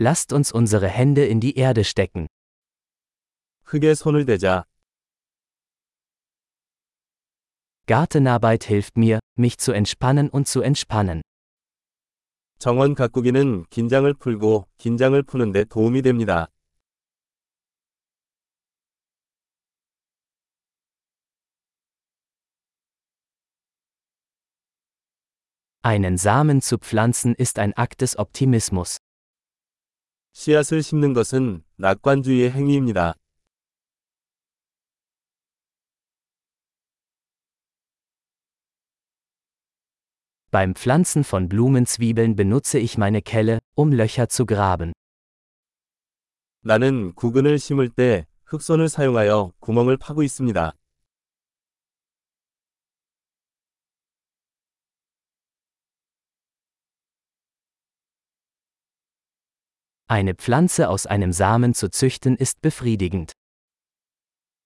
[0.00, 2.28] Lasst uns unsere Hände in die Erde stecken.
[3.64, 4.64] 흙에 손을 대자.
[7.86, 11.22] Gartenarbeit hilft mir, mich zu entspannen und zu entspannen.
[12.60, 16.46] 정원 가꾸기는 긴장을 풀고 긴장을 푸는데 도움이 됩니다.
[25.82, 28.98] Einen Samen zu pflanzen ist ein Akt des Optimismus.
[30.38, 33.14] 씨앗을 심는 것은 낙관주의의 행위입니다.
[40.52, 44.92] Beim Pflanzen von Blumenzwiebeln benutze ich meine Kelle, um Löcher zu graben.
[46.62, 50.72] 나는 구근을 심을 때 흑손을 사용하여 구멍을 파고 있습니다.
[60.07, 63.33] Eine Pflanze aus einem Samen zu züchten ist befriedigend.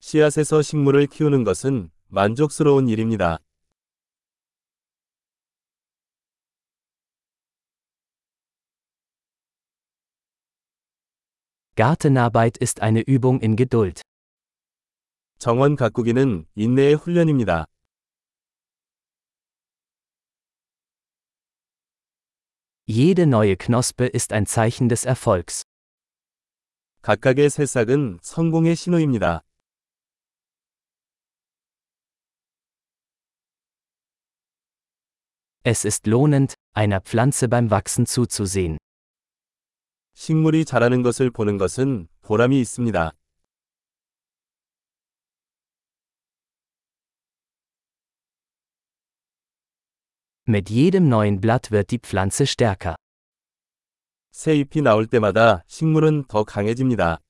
[0.00, 3.38] 씨앗에서 식물을 키우는 것은 만족스러운 일입니다.
[11.76, 14.00] Gartenarbeit ist eine Übung in Geduld.
[15.38, 17.66] 정원 가꾸기는 인내의 훈련입니다.
[22.90, 25.62] Jede neue Knospe ist ein Zeichen des Erfolgs.
[27.02, 29.42] 각각의 새싹은 성공의 신호입니다.
[35.64, 38.78] Es ist lohnend, einer Pflanze beim Wachsen zuzusehen.
[40.14, 43.12] 식물이 자라는 것을 보는 것은 보람이 있습니다.
[50.46, 52.96] Mit jedem neuen Blatt wird die Pflanze stärker.
[54.30, 57.20] 새 잎이 나올 때마다 식물은 더 강해집니다.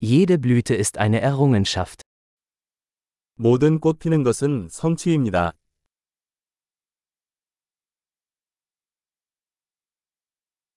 [0.00, 2.02] Jede Blüte ist eine Errungenschaft.
[3.36, 5.52] 모든 꽃 피는 것은 성취입니다.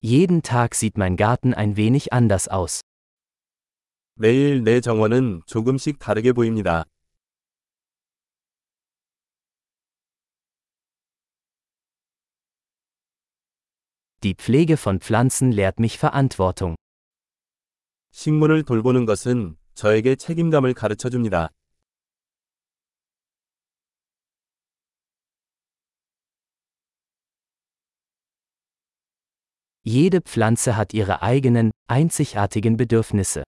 [0.00, 2.82] Jeden Tag sieht mein Garten ein wenig anders aus.
[4.15, 6.85] 매일 내 정원은 조금씩 다르게 보입니다.
[14.21, 16.75] Die Pflege von Pflanzen lehrt mich Verantwortung.
[18.11, 21.49] 식물을 돌보는 것은 저에게 책임감을 가르쳐 줍니다.
[29.83, 33.43] Jede Pflanze hat ihre eigenen, einzigartigen Bedürfnisse.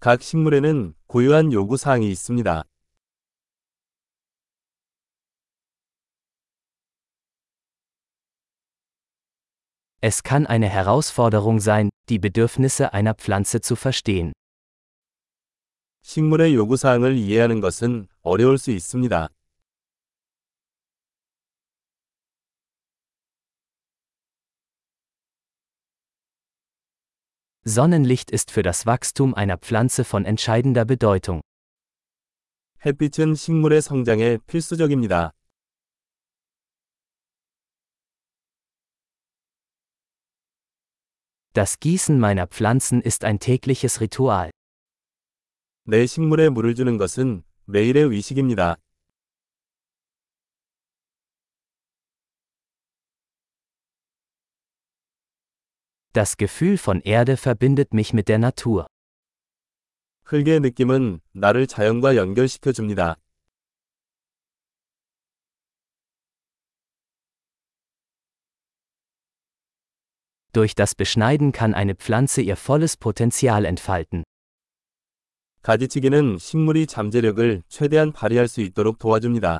[0.00, 2.64] 각 식물에는 고유한 요구 사항이 있습니다.
[10.00, 14.32] Es kann eine Herausforderung sein, die Bedürfnisse einer Pflanze zu verstehen.
[16.00, 19.28] 식물의 요구 사항을 이해하는 것은 어려울 수 있습니다.
[27.67, 31.41] Sonnenlicht ist für das Wachstum einer Pflanze von entscheidender Bedeutung.
[32.85, 35.31] 햇빛은 식물의 성장에 필수적입니다.
[41.53, 44.51] Das Gießen meiner Pflanzen ist ein tägliches Ritual.
[45.85, 48.75] 내 식물에 물을 주는 것은 매일의 의식입니다.
[56.13, 58.87] Das Gefühl von Erde verbindet mich mit der Natur.
[60.23, 63.17] 흙의 느낌은 나를 자연과 연결시켜 줍니다.
[70.53, 74.23] Durch das Beschneiden kann eine Pflanze ihr volles Potenzial entfalten.
[75.63, 79.59] 가지치기는 식물이 잠재력을 최대한 발휘할 수 있도록 도와줍니다.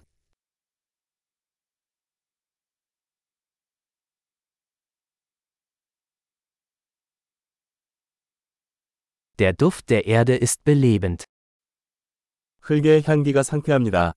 [9.40, 11.26] Der Duft der Erde ist belebend.
[12.62, 14.14] 흙의 향기가 상쾌합니다.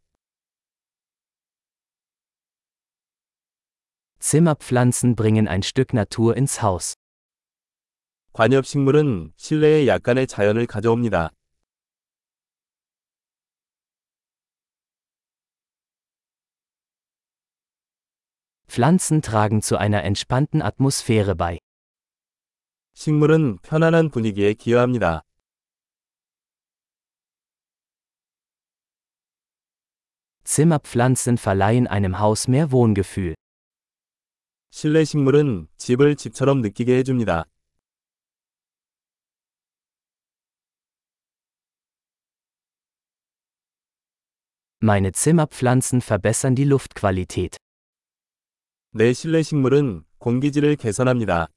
[4.20, 6.94] Zimmerpflanzen bringen ein Stück Natur ins Haus.
[8.32, 11.30] 관엽식물은 실내에 약간의 자연을 가져옵니다.
[18.68, 21.58] Pflanzen tragen zu einer entspannten Atmosphäre bei.
[22.95, 25.23] 식물은 편안한 분위기에 기여합니다.
[30.45, 33.33] Zimmerpflanzen verleihen einem Haus mehr Wohngefühl.
[34.71, 37.45] 실내 식물은 집을 집처럼 느끼게 해줍니다.
[44.81, 47.57] Meine Zimmerpflanzen verbessern die Luftqualität.
[48.91, 51.47] 내 실내 식물은 공기질을 개선합니다.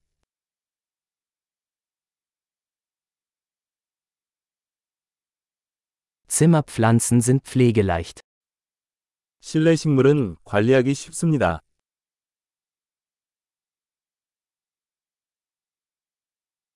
[6.36, 8.21] Zimmerpflanzen sind pflegeleicht.
[9.42, 11.62] 실내 식물은 관리하기 쉽습니다.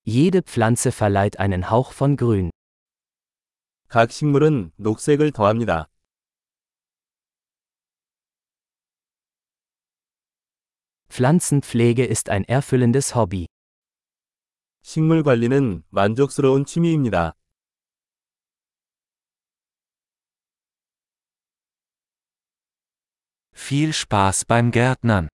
[0.04, 2.51] Jede Pflanze verleiht einen Hauch von Grün.
[3.88, 5.88] 각 식물은 녹색을 더합니다.
[11.10, 13.48] Pflanzenpflege ist ein erfüllendes Hobby.
[14.81, 17.33] 식물 관리는 만족스러운 취미입니다.
[23.70, 25.31] Viel Spaß beim Gärtnern.